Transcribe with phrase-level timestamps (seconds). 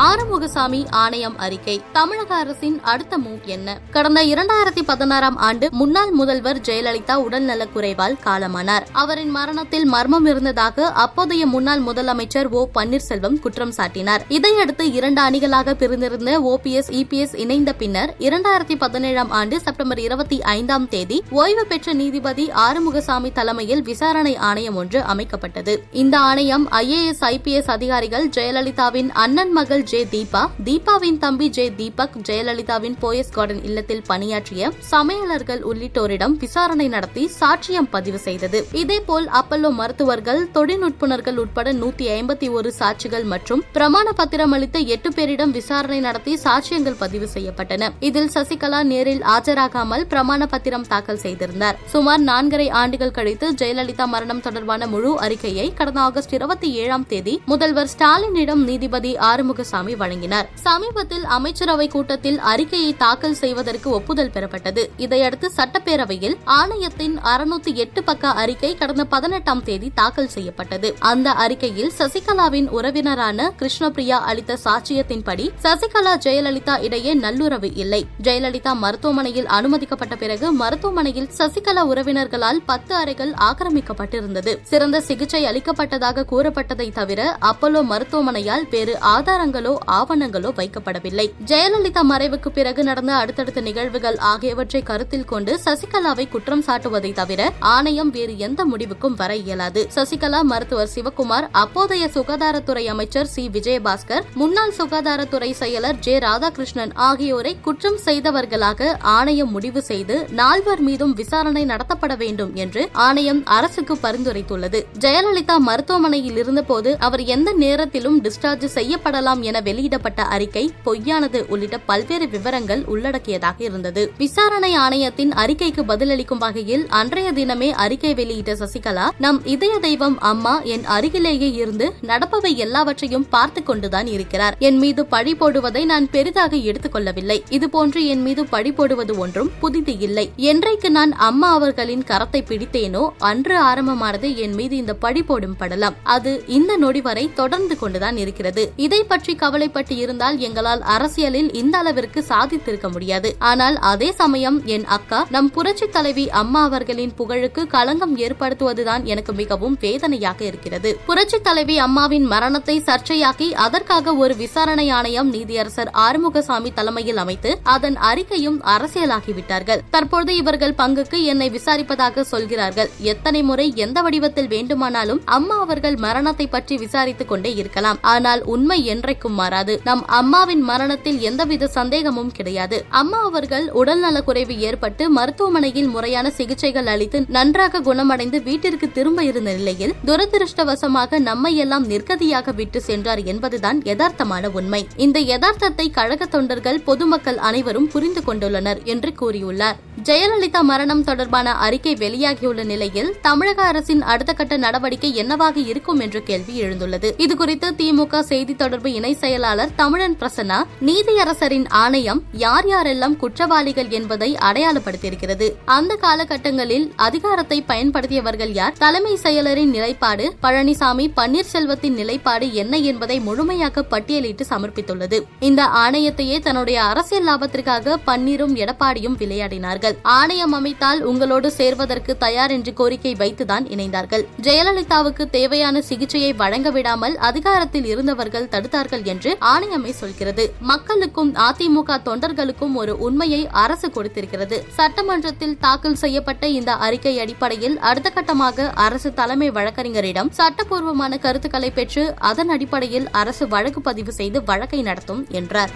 [0.00, 1.82] ஆறுமுகசாமி ஆணையம் அறிக்கை.
[1.92, 3.78] தமிழக அரசின் அடுத்த மூவ் என்ன?
[3.90, 8.86] கடந்த இரண்டாயிரத்தி பதினாறாம் ஆண்டு முன்னாள் முதல்வர் ஜெயலலிதா உடல்நலக் குறைவால் காலமானார்.
[8.92, 14.20] அவரின் மரணத்தில் மர்மம் இருந்ததாக அப்போதைய முன்னாள் முதலமைச்சர் ஓ பன்னீர்செல்வம் குற்றம் சாட்டினார்.
[14.28, 21.22] இதையடுத்து இரண்டு அணிகளாக பிரிந்திருந்த ஓபிஎஸ் இபிஎஸ் இணைந்த பின்னர் இரண்டாயிரத்தி பதினேழாம் ஆண்டு செப்டம்பர் இருபத்தி ஐந்தாம் தேதி
[21.30, 25.76] ஓய்வு பெற்ற நீதிபதி ஆறுமுகசாமி தலைமையில் விசாரணை ஆணையம் ஒன்று அமைக்கப்பட்டது.
[25.92, 32.96] இந்த ஆணையம் ஐஏஎஸ் ஐபிஎஸ் அதிகாரிகள் ஜெயலலிதாவின் அண்ணன் மகள் ஜே தீபா தீபாவின் தம்பி ஜே தீபக் ஜெயலலிதாவின்
[33.02, 38.58] போயஸ் கார்டன் இல்லத்தில் பணியாற்றிய சமையலர்கள் உள்ளிட்டோரிடம் விசாரணை நடத்தி சாட்சியம் பதிவு செய்தது.
[38.72, 45.54] இதேபோல் அப்பல்லோ மருத்துவர்கள் தொழில்நுட்புணர்கள் உட்பட நூத்தி ஐம்பத்தி ஒரு சாட்சிகள் மற்றும் பிரமாண பத்திரம் அளித்த எட்டு பேரிடம்
[45.58, 47.90] விசாரணை நடத்தி சாட்சியங்கள் பதிவு செய்யப்பட்டன.
[48.00, 51.78] இதில் சசிகலா நேரில் ஆஜராகாமல் பிரமாண பத்திரம் தாக்கல் செய்திருந்தார்.
[51.86, 57.92] சுமார் நான்கரை ஆண்டுகள் கழித்து ஜெயலலிதா மரணம் தொடர்பான முழு அறிக்கையை கடந்த ஆகஸ்ட் இருபத்தி ஏழாம் தேதி முதல்வர்
[57.96, 60.48] ஸ்டாலினிடம் நீதிபதி ஆறுமுகசாமி வழங்கினார்.
[60.54, 64.90] சமீபத்தில் அமைச்சரவை கூட்டத்தில் அறிக்கையை தாக்கல் செய்வதற்கு ஒப்புதல் பெறப்பட்டது.
[64.96, 70.96] இதையடுத்து சட்டப்பேரவையில் ஆணையத்தின் அறுநூத்தி எட்டு பக்க அறிக்கை கடந்த பதினெட்டாம் தேதி தாக்கல் செய்யப்பட்டது.
[70.98, 78.06] அந்த அறிக்கையில் சசிகலாவின் உறவினரான கிருஷ்ணபிரியா அளித்த சாட்சியத்தின்படி சசிகலா ஜெயலலிதா இடையே நல்லுறவு இல்லை.
[78.22, 84.58] ஜெயலலிதா மருத்துவமனையில் அனுமதிக்கப்பட்ட பிறகு மருத்துவமனையில் சசிகலா உறவினர்களால் பத்து அறைகள் ஆக்கிரமிக்கப்பட்டிருந்தது.
[84.62, 91.26] சிறந்த சிகிச்சை அளிக்கப்பட்டதாக கூறப்பட்டதை தவிர அப்பல்லோ மருத்துவமனையால் வேறு ஆதாரங்களோ ஆவணங்களோ வைக்கப்படவில்லை.
[91.46, 98.38] ஜெயலலிதா மறைவுக்கு பிறகு நடந்த அடுத்தடுத்த நிகழ்வுகள் ஆகியவற்றை கருத்தில் கொண்டு சசிகலாவை குற்றம் சாட்டுவதை தவிர ஆணையம் வேறு
[98.38, 99.88] எந்த முடிவுக்கும் வர இயலாது.
[99.94, 103.48] சசிகலா மருத்துவர் சிவக்குமார் அப்போதைய சுகாதாரத்துறை அமைச்சர் சி.
[103.52, 106.18] விஜயபாஸ்கர் முன்னாள் சுகாதாரத்துறை செயலர் ஜே.
[106.18, 113.94] ராதாகிருஷ்ணன் ஆகியோரை குற்றம் செய்தவர்களாக ஆணையம் முடிவு செய்து நால்வர் மீதும் விசாரணை நடத்தப்பட வேண்டும் என்று ஆணையம் அரசுக்கு
[113.94, 114.84] பரிந்துரைத்துள்ளது.
[114.98, 122.84] ஜெயலலிதா மருத்துவமனையில் இருந்தபோது அவர் எந்த நேரத்திலும் டிஸ்சார்ஜ் செய்யப்படலாம் என வெளியிடப்பட்ட அறிக்கை பொய்யானது உள்ளிட்ட பல்வேறு விவரங்கள்
[122.94, 124.04] உள்ளடக்கியதாக இருந்தது.
[124.22, 130.84] விசாரணை ஆணையத்தின் அறிக்கைக்கு பதிலளிக்கும் வகையில் அன்றைய தினமே அறிக்கை வெளியிட்ட சசிகலா நம் இதய தெய்வம் அம்மா என்
[130.96, 134.56] அருகிலேயே இருந்து நடப்பவை எல்லாவற்றையும் பார்த்து கொண்டுதான் இருக்கிறார்.
[134.68, 140.26] என் மீது பழி போடுவதை நான் பெரிதாக எடுத்துக்கொள்ளவில்லை இதுபோன்று என் மீது பழி போடுவது ஒன்றும் புதிது இல்லை.
[140.50, 145.96] என்றைக்கு நான் அம்மா அவர்களின் கரத்தை பிடித்தேனோ அன்று ஆரம்பமானது என் மீது இந்த பழி போடும் படலம்.
[146.16, 148.64] அது இந்த நொடி வரை தொடர்ந்து கொண்டுதான் இருக்கிறது.
[148.86, 153.28] இதை பற்றி கவலைப்பட்டு இருந்தால் எங்களால் அரசியலில் இந்த அளவிற்கு சாதித்திருக்க முடியாது.
[153.50, 159.76] ஆனால் அதே சமயம் என் அக்கா நம் புரட்சி தலைவி அம்மா அவர்களின் புகழுக்கு களங்கம் ஏற்படுத்துவதுதான் எனக்கு மிகவும்
[159.84, 160.92] வேதனையாக இருக்கிறது.
[161.08, 168.58] புரட்சி தலைவி அம்மாவின் மரணத்தை சர்ச்சையாக்கி அதற்காக ஒரு விசாரணை ஆணையம் நீதியரசர் ஆறுமுகசாமி தலைமையில் அமைத்து அதன் அறிக்கையும்
[168.74, 169.82] அரசியலாகிவிட்டார்கள்.
[169.94, 172.90] தற்போது இவர்கள் பங்குக்கு என்னை விசாரிப்பதாக சொல்கிறார்கள்.
[173.12, 177.98] எத்தனை முறை எந்த வடிவத்தில் வேண்டுமானாலும் அம்மா அவர்கள் மரணத்தை பற்றி விசாரித்துக் கொண்டே இருக்கலாம்.
[178.14, 179.80] ஆனால் உண்மை என்றைக்கும் மாறாது.
[179.84, 182.84] நம் அம்மாவின் மரணத்தில் எந்தவித சந்தேகமும் கிடையாது.
[182.88, 189.94] அம்மா அவர்கள் உடல் குறைவு ஏற்பட்டு மருத்துவமனையில் முறையான சிகிச்சைகள் அளித்து நன்றாக குணமடைந்து வீட்டிற்கு திரும்ப இருந்த நிலையில்
[190.06, 194.86] துரதிருஷ்டவசமாக நம்மை எல்லாம் நிர்கதியாக விட்டு சென்றார் என்பதுதான் யதார்த்தமான உண்மை.
[194.96, 199.78] இந்த யதார்த்தத்தை கழக தொண்டர்கள் பொதுமக்கள் அனைவரும் புரிந்து கொண்டுள்ளனர் என்று கூறியுள்ளார்.
[200.02, 206.62] ஜெயலலிதா மரணம் தொடர்பான அறிக்கை வெளியாகியுள்ள நிலையில் தமிழக அரசின் அடுத்த கட்ட நடவடிக்கை என்னவாக இருக்கும் என்ற கேள்வி
[206.62, 207.08] எழுந்துள்ளது.
[207.24, 215.46] இதுகுறித்து திமுக செய்தி தொடர்பு இணை செயலாளர் தமிழன் பிரசன்னா நீதியரசரின் ஆணையம் யார் யாரெல்லாம் குற்றவாளிகள் என்பதை அடையாளப்படுத்தியிருக்கிறது.
[215.64, 218.74] அந்த காலகட்டங்களில் அதிகாரத்தை பயன்படுத்தியவர்கள் யார்?
[218.78, 225.20] தலைமை செயலரின் நிலைப்பாடு பழனிசாமி பன்னீர்செல்வத்தின் நிலைப்பாடு என்ன என்பதை முழுமையாக பட்டியலிட்டு சமர்ப்பித்துள்ளது.
[225.40, 229.96] இந்த ஆணையத்தையே தன்னுடைய அரசியல் லாபத்திற்காக பன்னீரும் எடப்பாடியும் விளையாடினார்கள்.
[230.02, 234.26] ஆணையம் அமைத்தால் உங்களோடு சேர்வதற்கு தயார் என்று கோரிக்கை வைத்துதான் இணைந்தார்கள்.
[234.42, 240.44] ஜெயலலிதாவுக்கு தேவையான சிகிச்சையை வழங்க விடாமல் அதிகாரத்தில் இருந்தவர்கள் தடுத்தார்கள் என்று ஆணையமே சொல்கிறது.
[240.70, 244.58] மக்களுக்கும் அதிமுக தொண்டர்களுக்கும் ஒரு உண்மையை அரசு கொடுத்திருக்கிறது.
[244.78, 252.52] சட்டமன்றத்தில் தாக்கல் செய்யப்பட்ட இந்த அறிக்கை அடிப்படையில் அடுத்த கட்டமாக அரசு தலைமை வழக்கறிஞரிடம் சட்டப்பூர்வமான கருத்துக்களை பெற்று அதன்
[252.56, 255.74] அடிப்படையில் அரசு வழக்கு பதிவு செய்து வழக்கை நடத்தும் என்றார்.